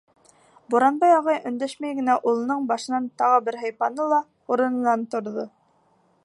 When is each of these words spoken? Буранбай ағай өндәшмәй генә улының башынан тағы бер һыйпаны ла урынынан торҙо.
Буранбай 0.73 1.11
ағай 1.17 1.41
өндәшмәй 1.49 1.97
генә 1.99 2.15
улының 2.31 2.65
башынан 2.71 3.05
тағы 3.23 3.45
бер 3.51 3.59
һыйпаны 3.65 4.09
ла 4.15 4.23
урынынан 4.57 5.05
торҙо. 5.15 5.47